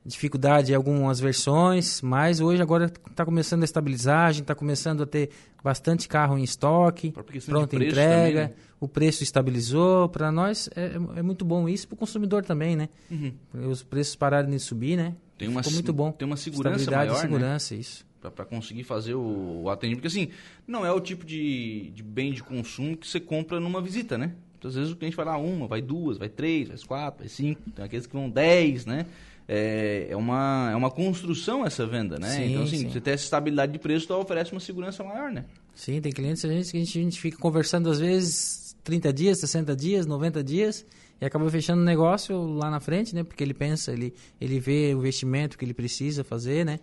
dificuldade 0.05 0.71
em 0.71 0.75
algumas 0.75 1.19
versões, 1.19 2.01
mas 2.01 2.39
hoje 2.39 2.61
agora 2.61 2.85
está 3.09 3.25
começando 3.25 3.63
a 3.63 3.65
estabilizar, 3.65 4.27
a 4.27 4.31
gente 4.31 4.43
está 4.43 4.53
começando 4.53 5.01
a 5.01 5.05
ter 5.05 5.31
bastante 5.63 6.07
carro 6.07 6.37
em 6.37 6.43
estoque, 6.43 7.11
pronta 7.11 7.75
entrega, 7.75 7.95
também, 7.95 8.33
né? 8.35 8.51
o 8.79 8.87
preço 8.87 9.23
estabilizou, 9.23 10.07
para 10.09 10.31
nós 10.31 10.69
é, 10.75 10.93
é 11.15 11.21
muito 11.23 11.43
bom 11.43 11.67
isso, 11.67 11.87
para 11.87 11.95
o 11.95 11.97
consumidor 11.97 12.45
também, 12.45 12.75
né? 12.75 12.89
Os 13.67 13.81
preços 13.81 14.15
pararam 14.15 14.49
de 14.49 14.59
subir, 14.59 14.95
né? 14.95 15.15
Tem 15.37 15.47
uma, 15.47 15.63
Ficou 15.63 15.73
muito 15.73 15.91
bom. 15.91 16.11
Tem 16.11 16.25
uma 16.25 16.37
segurança 16.37 16.77
Estabilidade 16.77 17.09
maior, 17.09 17.17
e 17.17 17.21
segurança, 17.21 17.75
isso. 17.75 18.05
né? 18.23 18.29
Para 18.29 18.45
conseguir 18.45 18.83
fazer 18.83 19.15
o, 19.15 19.63
o 19.63 19.69
atendimento. 19.69 20.01
Porque 20.01 20.07
assim, 20.07 20.29
não 20.67 20.85
é 20.85 20.91
o 20.91 20.99
tipo 20.99 21.25
de, 21.25 21.91
de 21.93 22.01
bem 22.01 22.31
de 22.31 22.41
consumo 22.41 22.95
que 22.95 23.07
você 23.07 23.19
compra 23.19 23.59
numa 23.59 23.81
visita, 23.81 24.17
né? 24.17 24.33
Muitas 24.53 24.75
vezes 24.75 24.91
o 24.91 24.95
cliente 24.95 25.15
vai 25.15 25.25
lá 25.25 25.37
uma, 25.37 25.67
vai 25.67 25.81
duas, 25.81 26.17
vai 26.17 26.29
três, 26.29 26.69
vai 26.69 26.77
quatro, 26.87 27.19
vai 27.19 27.27
cinco. 27.27 27.69
Tem 27.71 27.85
aqueles 27.85 28.07
que 28.07 28.13
vão 28.13 28.29
dez, 28.29 28.85
né? 28.85 29.05
É, 29.47 30.07
é, 30.09 30.15
uma, 30.15 30.69
é 30.71 30.75
uma 30.75 30.89
construção 30.89 31.65
essa 31.65 31.85
venda, 31.85 32.17
né? 32.17 32.29
Sim, 32.29 32.51
então 32.51 32.63
assim, 32.63 32.77
sim. 32.77 32.89
você 32.89 32.99
ter 32.99 33.11
essa 33.11 33.23
estabilidade 33.25 33.71
de 33.73 33.79
preço, 33.79 34.05
então 34.05 34.19
oferece 34.19 34.51
uma 34.51 34.59
segurança 34.59 35.03
maior, 35.03 35.31
né? 35.31 35.45
Sim, 35.75 36.01
tem 36.01 36.11
clientes 36.11 36.43
a 36.43 36.47
gente, 36.49 36.71
que 36.71 36.77
a 36.77 36.79
gente, 36.79 36.97
a 36.97 37.01
gente 37.03 37.21
fica 37.21 37.37
conversando 37.37 37.89
às 37.89 37.99
vezes 37.99 38.75
30 38.83 39.13
dias, 39.13 39.39
60 39.39 39.75
dias, 39.75 40.05
90 40.07 40.43
dias 40.43 40.85
e 41.21 41.25
acaba 41.25 41.49
fechando 41.49 41.81
o 41.81 41.85
negócio 41.85 42.35
lá 42.55 42.69
na 42.71 42.79
frente, 42.79 43.13
né? 43.13 43.23
Porque 43.23 43.43
ele 43.43 43.53
pensa, 43.53 43.91
ele, 43.93 44.13
ele 44.41 44.59
vê 44.59 44.93
o 44.95 44.99
investimento 44.99 45.57
que 45.57 45.63
ele 45.65 45.73
precisa 45.73 46.23
fazer, 46.23 46.65
né? 46.65 46.79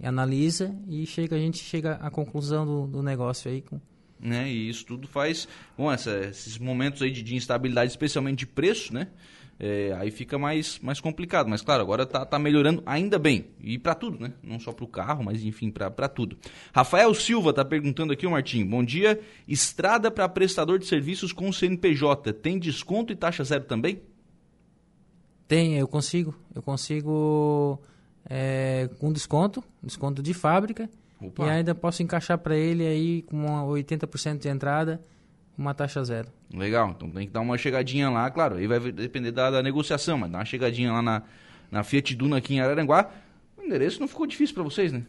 E 0.00 0.06
analisa 0.06 0.74
e 0.88 1.06
chega, 1.06 1.36
a 1.36 1.38
gente 1.38 1.58
chega 1.58 1.92
à 1.94 2.10
conclusão 2.10 2.66
do, 2.66 2.86
do 2.88 3.02
negócio 3.02 3.48
aí. 3.50 3.62
Com... 3.62 3.80
né? 4.18 4.50
E 4.50 4.68
isso 4.68 4.84
tudo 4.84 5.06
faz, 5.06 5.46
bom, 5.78 5.90
essa- 5.92 6.16
esses 6.28 6.58
momentos 6.58 7.00
aí 7.00 7.10
de, 7.12 7.22
de 7.22 7.36
instabilidade, 7.36 7.92
especialmente 7.92 8.40
de 8.40 8.46
preço, 8.46 8.92
né? 8.92 9.06
É, 9.64 9.94
aí 9.96 10.10
fica 10.10 10.36
mais, 10.36 10.80
mais 10.80 10.98
complicado. 10.98 11.48
Mas 11.48 11.62
claro, 11.62 11.80
agora 11.80 12.04
tá, 12.04 12.26
tá 12.26 12.36
melhorando 12.36 12.82
ainda 12.84 13.16
bem. 13.16 13.46
E 13.60 13.78
para 13.78 13.94
tudo, 13.94 14.18
né? 14.18 14.32
Não 14.42 14.58
só 14.58 14.72
para 14.72 14.84
o 14.84 14.88
carro, 14.88 15.22
mas 15.22 15.44
enfim, 15.44 15.70
para 15.70 16.08
tudo. 16.08 16.36
Rafael 16.74 17.14
Silva 17.14 17.52
tá 17.52 17.64
perguntando 17.64 18.12
aqui, 18.12 18.26
o 18.26 18.32
Martim. 18.32 18.66
Bom 18.66 18.82
dia. 18.82 19.20
Estrada 19.46 20.10
para 20.10 20.28
prestador 20.28 20.80
de 20.80 20.86
serviços 20.86 21.32
com 21.32 21.52
CNPJ. 21.52 22.32
Tem 22.32 22.58
desconto 22.58 23.12
e 23.12 23.16
taxa 23.16 23.44
zero 23.44 23.62
também? 23.62 24.02
Tem, 25.46 25.78
eu 25.78 25.86
consigo, 25.86 26.34
eu 26.52 26.62
consigo 26.62 27.80
é, 28.28 28.90
com 28.98 29.12
desconto, 29.12 29.62
desconto 29.80 30.20
de 30.22 30.34
fábrica 30.34 30.90
Opa. 31.20 31.46
e 31.46 31.50
ainda 31.50 31.72
posso 31.72 32.02
encaixar 32.02 32.38
para 32.38 32.56
ele 32.56 32.84
aí 32.84 33.22
com 33.22 33.36
uma 33.36 33.62
80% 33.62 34.38
de 34.38 34.48
entrada, 34.48 35.00
uma 35.56 35.74
taxa 35.74 36.02
zero. 36.04 36.28
Legal, 36.52 36.90
então 36.96 37.08
tem 37.10 37.26
que 37.26 37.32
dar 37.32 37.40
uma 37.40 37.56
chegadinha 37.58 38.10
lá, 38.10 38.30
claro, 38.30 38.56
aí 38.56 38.66
vai 38.66 38.78
depender 38.80 39.30
da, 39.32 39.50
da 39.50 39.62
negociação, 39.62 40.18
mas 40.18 40.30
dá 40.30 40.38
uma 40.38 40.44
chegadinha 40.44 40.92
lá 40.92 41.02
na, 41.02 41.22
na 41.70 41.82
Fiat 41.82 42.14
Duna 42.14 42.38
aqui 42.38 42.54
em 42.54 42.60
Araranguá. 42.60 43.08
O 43.56 43.62
endereço 43.62 44.00
não 44.00 44.08
ficou 44.08 44.26
difícil 44.26 44.54
para 44.54 44.64
vocês, 44.64 44.92
né? 44.92 45.02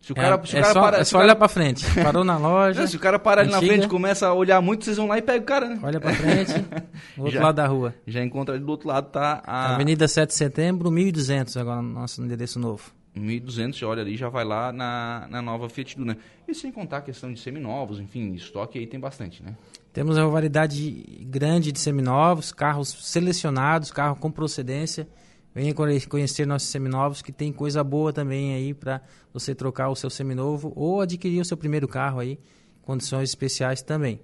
Se 0.00 0.12
o 0.12 0.14
É, 0.16 0.20
cara, 0.22 0.46
se 0.46 0.54
o 0.54 0.58
é 0.58 0.60
cara 0.60 0.72
só, 0.72 0.80
para, 0.80 0.98
é 0.98 1.04
só 1.04 1.12
cara- 1.16 1.24
olhar 1.24 1.36
para 1.36 1.48
frente. 1.48 1.84
Parou 2.00 2.22
na 2.22 2.38
loja, 2.38 2.80
Não, 2.80 2.86
se 2.86 2.96
o 2.96 3.00
cara 3.00 3.18
parar 3.18 3.42
ali 3.42 3.50
na 3.50 3.58
frente 3.58 3.86
e 3.86 3.88
começa 3.88 4.28
a 4.28 4.32
olhar 4.34 4.60
muito, 4.62 4.84
vocês 4.84 4.96
vão 4.96 5.08
lá 5.08 5.18
e 5.18 5.22
pegam 5.22 5.42
o 5.42 5.46
cara, 5.46 5.68
né? 5.68 5.80
olha 5.82 5.98
para 5.98 6.14
frente, 6.14 6.52
do 7.16 7.22
outro 7.24 7.32
Já. 7.38 7.42
lado 7.42 7.56
da 7.56 7.66
rua. 7.66 7.92
Já 8.06 8.22
encontra 8.22 8.54
ali 8.54 8.62
do 8.62 8.70
outro 8.70 8.86
lado, 8.88 9.10
tá 9.10 9.42
a 9.44 9.74
Avenida 9.74 10.06
7 10.06 10.28
de 10.28 10.34
Setembro, 10.34 10.90
1200 10.92 11.56
agora 11.56 11.82
no 11.82 11.88
nosso 11.94 12.22
endereço 12.22 12.60
novo. 12.60 12.92
1200, 13.20 13.78
você 13.78 13.84
olha 13.84 14.02
ali 14.02 14.16
já 14.16 14.28
vai 14.28 14.44
lá 14.44 14.72
na, 14.72 15.26
na 15.30 15.42
nova 15.42 15.68
Fiat 15.68 15.96
Duna. 15.96 16.18
E 16.46 16.54
sem 16.54 16.70
contar 16.70 16.98
a 16.98 17.02
questão 17.02 17.32
de 17.32 17.40
seminovos, 17.40 17.98
enfim, 17.98 18.34
estoque 18.34 18.78
aí 18.78 18.86
tem 18.86 19.00
bastante, 19.00 19.42
né? 19.42 19.56
Temos 19.92 20.18
uma 20.18 20.28
variedade 20.28 20.90
grande 21.22 21.72
de 21.72 21.80
seminovos, 21.80 22.52
carros 22.52 22.88
selecionados, 22.88 23.90
carro 23.90 24.16
com 24.16 24.30
procedência. 24.30 25.08
Venha 25.54 25.72
conhe- 25.72 26.04
conhecer 26.06 26.46
nossos 26.46 26.68
seminovos, 26.68 27.22
que 27.22 27.32
tem 27.32 27.50
coisa 27.50 27.82
boa 27.82 28.12
também 28.12 28.54
aí 28.54 28.74
para 28.74 29.00
você 29.32 29.54
trocar 29.54 29.88
o 29.88 29.96
seu 29.96 30.10
seminovo 30.10 30.70
ou 30.76 31.00
adquirir 31.00 31.40
o 31.40 31.44
seu 31.46 31.56
primeiro 31.56 31.88
carro 31.88 32.20
aí, 32.20 32.38
condições 32.82 33.30
especiais 33.30 33.80
também. 33.80 34.20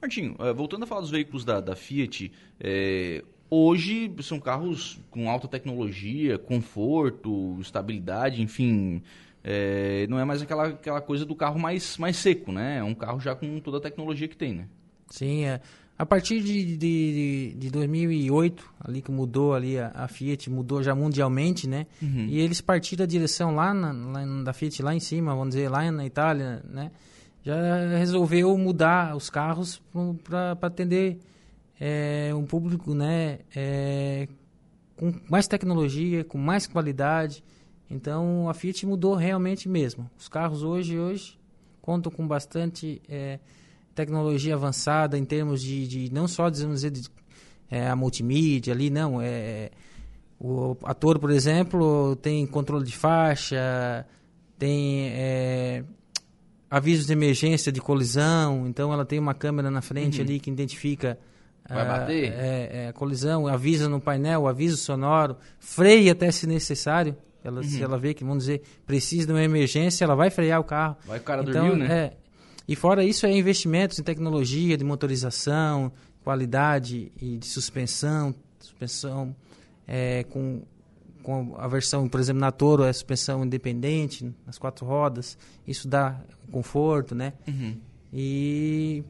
Martinho, 0.00 0.36
eh, 0.38 0.52
voltando 0.52 0.82
a 0.82 0.86
falar 0.86 1.00
dos 1.00 1.10
veículos 1.10 1.42
da, 1.42 1.58
da 1.58 1.74
Fiat, 1.74 2.30
eh, 2.60 3.24
hoje 3.54 4.12
são 4.22 4.40
carros 4.40 4.98
com 5.10 5.30
alta 5.30 5.46
tecnologia, 5.48 6.38
conforto, 6.38 7.56
estabilidade, 7.60 8.42
enfim. 8.42 9.02
eh, 9.42 10.06
não 10.08 10.18
é 10.18 10.24
mais 10.24 10.40
aquela, 10.42 10.68
aquela 10.68 11.00
coisa 11.00 11.24
do 11.24 11.34
carro 11.34 11.58
mais, 11.58 11.96
mais 11.98 12.16
seco, 12.16 12.50
né? 12.52 12.78
É 12.78 12.82
um 12.82 12.94
carro 12.94 13.20
já 13.20 13.34
com 13.34 13.60
toda 13.60 13.78
a 13.78 13.80
tecnologia 13.80 14.26
que 14.26 14.36
tem, 14.36 14.54
né? 14.54 14.66
Sim, 15.08 15.44
é. 15.44 15.60
A 15.96 16.04
partir 16.04 16.42
de, 16.42 16.76
de, 16.76 17.54
de 17.56 17.70
2008, 17.70 18.68
ali 18.80 19.00
que 19.00 19.12
mudou 19.12 19.54
ali 19.54 19.78
a, 19.78 19.92
a 19.94 20.08
Fiat, 20.08 20.50
mudou 20.50 20.82
já 20.82 20.92
mundialmente, 20.92 21.68
né? 21.68 21.86
E 22.28 22.40
eles 22.40 22.60
partiram 22.60 23.04
a 23.04 23.06
direção 23.06 23.54
lá, 23.54 23.72
na, 23.72 23.92
lá 23.92 24.42
da 24.42 24.52
Fiat 24.52 24.82
lá 24.82 24.92
em 24.92 24.98
cima, 24.98 25.32
vamos 25.36 25.54
dizer, 25.54 25.68
lá 25.68 25.88
na 25.92 26.04
Itália, 26.04 26.64
né? 26.68 26.90
Já 27.44 27.54
resolveu 27.98 28.56
mudar 28.58 29.14
os 29.14 29.30
carros 29.30 29.80
para 30.24 30.58
atender 30.62 31.18
é, 31.80 32.32
um 32.34 32.44
público, 32.44 32.94
né? 32.94 33.40
é, 33.54 34.28
com 34.96 35.12
mais 35.28 35.46
tecnologia, 35.46 36.24
com 36.24 36.38
mais 36.38 36.66
qualidade. 36.66 37.42
Então 37.90 38.48
a 38.48 38.54
Fiat 38.54 38.86
mudou 38.86 39.14
realmente 39.14 39.68
mesmo. 39.68 40.10
Os 40.18 40.28
carros 40.28 40.62
hoje, 40.62 40.98
hoje 40.98 41.38
contam 41.80 42.10
com 42.10 42.26
bastante 42.26 43.02
é, 43.06 43.38
tecnologia 43.94 44.54
avançada 44.54 45.18
em 45.18 45.24
termos 45.24 45.62
de, 45.62 45.86
de 45.86 46.12
não 46.12 46.26
só 46.26 46.48
dizer, 46.48 46.90
de, 46.90 47.02
é, 47.70 47.88
a 47.88 47.94
multimídia 47.94 48.72
ali, 48.72 48.88
não. 48.88 49.20
É, 49.20 49.70
o 50.40 50.76
ator, 50.84 51.18
por 51.18 51.30
exemplo, 51.30 52.16
tem 52.16 52.46
controle 52.46 52.84
de 52.84 52.96
faixa, 52.96 54.06
tem 54.58 55.08
é, 55.08 55.84
avisos 56.70 57.06
de 57.06 57.12
emergência 57.12 57.70
de 57.70 57.80
colisão, 57.80 58.66
então 58.66 58.92
ela 58.92 59.04
tem 59.04 59.18
uma 59.18 59.34
câmera 59.34 59.70
na 59.70 59.82
frente 59.82 60.20
ali 60.20 60.40
que 60.40 60.50
identifica 60.50 61.18
Vai 61.68 61.80
ah, 61.80 61.84
bater? 61.84 62.32
é, 62.32 62.86
é, 62.88 62.92
colisão, 62.92 63.46
avisa 63.46 63.88
no 63.88 64.00
painel, 64.00 64.46
aviso 64.46 64.76
sonoro, 64.76 65.36
freia 65.58 66.12
até 66.12 66.30
se 66.30 66.46
necessário. 66.46 67.16
Ela, 67.42 67.62
Se 67.62 67.82
ela 67.82 67.98
vê 67.98 68.14
que, 68.14 68.24
vamos 68.24 68.44
dizer, 68.44 68.62
precisa 68.86 69.26
de 69.26 69.32
uma 69.32 69.42
emergência, 69.42 70.02
ela 70.04 70.14
vai 70.14 70.30
frear 70.30 70.60
o 70.60 70.64
carro. 70.64 70.96
Vai 71.04 71.18
o 71.18 71.22
cara 71.22 71.42
então, 71.42 71.68
dormiu, 71.68 71.76
né? 71.76 71.94
É, 71.94 72.12
e 72.66 72.74
fora 72.74 73.04
isso, 73.04 73.26
é 73.26 73.36
investimentos 73.36 73.98
em 73.98 74.02
tecnologia, 74.02 74.78
de 74.78 74.84
motorização, 74.84 75.92
qualidade 76.22 77.12
e 77.20 77.36
de 77.36 77.46
suspensão, 77.46 78.34
suspensão 78.58 79.36
é, 79.86 80.24
com, 80.24 80.62
com 81.22 81.54
a 81.58 81.68
versão, 81.68 82.08
por 82.08 82.18
exemplo, 82.18 82.40
na 82.40 82.50
Toro, 82.50 82.84
é 82.84 82.92
suspensão 82.92 83.44
independente, 83.44 84.32
nas 84.46 84.58
quatro 84.58 84.86
rodas, 84.86 85.36
isso 85.66 85.86
dá 85.86 86.18
conforto, 86.50 87.14
né? 87.14 87.34
Uhum. 87.46 87.76
E 88.10 89.04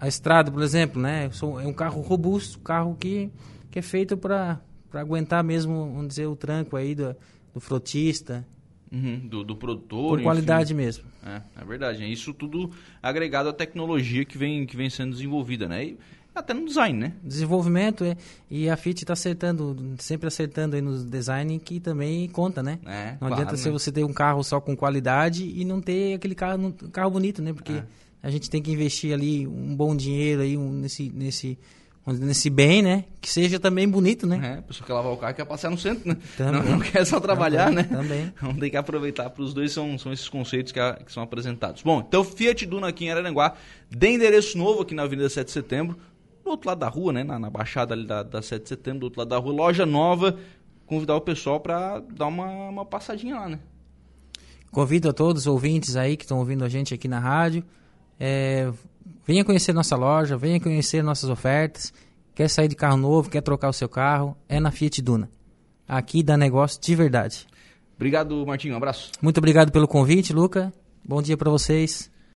a 0.00 0.06
estrada, 0.06 0.50
por 0.50 0.62
exemplo, 0.62 1.02
né? 1.02 1.28
É 1.62 1.66
um 1.66 1.72
carro 1.72 2.00
robusto, 2.00 2.60
carro 2.60 2.96
que, 2.98 3.30
que 3.70 3.80
é 3.80 3.82
feito 3.82 4.16
para 4.16 4.60
aguentar 4.94 5.42
mesmo, 5.42 5.92
vamos 5.92 6.08
dizer, 6.08 6.26
o 6.26 6.36
tranco 6.36 6.76
aí 6.76 6.94
do, 6.94 7.16
do 7.52 7.60
frotista. 7.60 8.46
Uhum, 8.90 9.18
do, 9.28 9.44
do 9.44 9.56
produtor. 9.56 10.10
Por 10.10 10.18
enfim. 10.18 10.24
qualidade 10.24 10.72
mesmo. 10.72 11.04
É, 11.26 11.42
é 11.60 11.64
verdade. 11.64 12.02
É 12.02 12.08
isso 12.08 12.32
tudo 12.32 12.70
agregado 13.02 13.48
à 13.48 13.52
tecnologia 13.52 14.24
que 14.24 14.38
vem, 14.38 14.64
que 14.64 14.76
vem 14.76 14.88
sendo 14.88 15.12
desenvolvida, 15.12 15.68
né? 15.68 15.84
E 15.84 15.98
até 16.34 16.54
no 16.54 16.64
design, 16.64 16.96
né? 16.96 17.12
Desenvolvimento 17.22 18.04
é, 18.04 18.16
e 18.48 18.70
a 18.70 18.76
Fit 18.76 19.02
está 19.02 19.12
acertando, 19.12 19.94
sempre 19.98 20.28
acertando 20.28 20.76
aí 20.76 20.80
no 20.80 21.04
design 21.04 21.58
que 21.58 21.80
também 21.80 22.28
conta, 22.28 22.62
né? 22.62 22.78
É, 22.86 23.10
não 23.12 23.18
claro, 23.18 23.34
adianta 23.34 23.52
né? 23.52 23.58
ser 23.58 23.70
você 23.72 23.90
ter 23.90 24.04
um 24.04 24.12
carro 24.12 24.44
só 24.44 24.60
com 24.60 24.76
qualidade 24.76 25.44
e 25.44 25.64
não 25.64 25.80
ter 25.80 26.14
aquele 26.14 26.36
carro, 26.36 26.68
um 26.68 26.70
carro 26.70 27.10
bonito, 27.10 27.42
né? 27.42 27.52
Porque 27.52 27.72
É. 27.72 27.84
a 28.22 28.30
gente 28.30 28.48
tem 28.50 28.60
que 28.62 28.70
investir 28.72 29.12
ali 29.12 29.46
um 29.46 29.74
bom 29.76 29.94
dinheiro 29.96 30.42
aí 30.42 30.56
um, 30.56 30.72
nesse, 30.72 31.10
nesse, 31.10 31.58
nesse 32.06 32.50
bem, 32.50 32.82
né? 32.82 33.04
Que 33.20 33.30
seja 33.30 33.60
também 33.60 33.88
bonito, 33.88 34.26
né? 34.26 34.54
É, 34.56 34.58
a 34.58 34.62
pessoa 34.62 34.86
quer 34.86 34.92
lavar 34.94 35.12
o 35.12 35.16
carro 35.16 35.34
quer 35.34 35.44
passear 35.44 35.70
no 35.70 35.78
centro, 35.78 36.08
né? 36.08 36.16
Não, 36.38 36.62
não 36.62 36.78
quer 36.80 37.04
só 37.04 37.20
trabalhar, 37.20 37.66
Também, 37.66 37.84
né? 37.84 37.88
também. 37.90 38.32
Então 38.36 38.54
tem 38.54 38.70
que 38.70 38.76
aproveitar 38.76 39.30
para 39.30 39.42
os 39.42 39.52
dois, 39.54 39.72
são, 39.72 39.98
são 39.98 40.12
esses 40.12 40.28
conceitos 40.28 40.72
que, 40.72 40.80
a- 40.80 40.94
que 41.04 41.12
são 41.12 41.22
apresentados. 41.22 41.82
Bom, 41.82 42.04
então 42.06 42.24
Fiat 42.24 42.64
Duna 42.66 42.88
aqui 42.88 43.04
em 43.04 43.10
Araranguá, 43.10 43.54
de 43.90 44.08
endereço 44.08 44.56
novo 44.58 44.82
aqui 44.82 44.94
na 44.94 45.02
Avenida 45.04 45.28
7 45.28 45.46
de 45.46 45.52
Setembro, 45.52 45.96
do 46.42 46.50
outro 46.50 46.68
lado 46.68 46.78
da 46.78 46.88
rua, 46.88 47.12
né? 47.12 47.22
Na, 47.24 47.38
na 47.38 47.50
baixada 47.50 47.94
ali 47.94 48.06
da, 48.06 48.22
da 48.22 48.40
7 48.42 48.62
de 48.62 48.68
Setembro, 48.70 49.00
do 49.00 49.04
outro 49.04 49.20
lado 49.20 49.28
da 49.28 49.38
rua, 49.38 49.52
loja 49.52 49.84
nova. 49.86 50.38
Convidar 50.86 51.14
o 51.16 51.20
pessoal 51.20 51.60
para 51.60 52.00
dar 52.00 52.26
uma, 52.28 52.46
uma 52.70 52.84
passadinha 52.86 53.36
lá, 53.36 53.48
né? 53.50 53.60
Convido 54.70 55.08
a 55.08 55.12
todos 55.12 55.42
os 55.42 55.46
ouvintes 55.46 55.96
aí 55.96 56.16
que 56.16 56.24
estão 56.24 56.38
ouvindo 56.38 56.64
a 56.64 56.68
gente 56.68 56.94
aqui 56.94 57.06
na 57.06 57.18
rádio. 57.18 57.62
É, 58.18 58.70
venha 59.26 59.44
conhecer 59.44 59.72
nossa 59.72 59.96
loja, 59.96 60.36
venha 60.36 60.60
conhecer 60.60 61.02
nossas 61.02 61.30
ofertas. 61.30 61.92
Quer 62.34 62.48
sair 62.48 62.68
de 62.68 62.76
carro 62.76 62.96
novo, 62.96 63.28
quer 63.28 63.40
trocar 63.40 63.68
o 63.68 63.72
seu 63.72 63.88
carro, 63.88 64.36
é 64.48 64.60
na 64.60 64.70
Fiat 64.70 65.02
Duna. 65.02 65.28
Aqui 65.88 66.22
dá 66.22 66.36
negócio 66.36 66.80
de 66.80 66.94
verdade. 66.94 67.46
Obrigado, 67.96 68.46
Martinho. 68.46 68.74
Um 68.74 68.76
abraço. 68.76 69.10
Muito 69.20 69.38
obrigado 69.38 69.72
pelo 69.72 69.88
convite, 69.88 70.32
Luca. 70.32 70.72
Bom 71.04 71.20
dia 71.20 71.36
para 71.36 71.50
vocês. 71.50 72.10